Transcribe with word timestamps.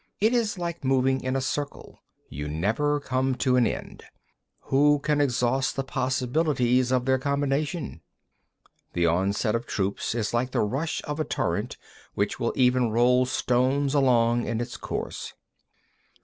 It 0.19 0.33
is 0.33 0.57
like 0.57 0.83
moving 0.83 1.21
in 1.23 1.35
a 1.35 1.41
circle—you 1.41 2.47
never 2.47 2.99
come 2.99 3.35
to 3.35 3.55
an 3.55 3.67
end. 3.67 4.03
Who 4.61 4.97
can 4.97 5.21
exhaust 5.21 5.75
the 5.75 5.83
possibilities 5.83 6.91
of 6.91 7.05
their 7.05 7.19
combination? 7.19 8.01
12. 8.93 8.93
The 8.93 9.05
onset 9.05 9.53
of 9.53 9.67
troops 9.67 10.15
is 10.15 10.33
like 10.33 10.53
the 10.53 10.61
rush 10.61 11.03
of 11.03 11.19
a 11.19 11.23
torrent 11.23 11.77
which 12.15 12.39
will 12.39 12.51
even 12.55 12.89
roll 12.89 13.27
stones 13.27 13.93
along 13.93 14.47
in 14.47 14.59
its 14.59 14.75
course. 14.75 15.35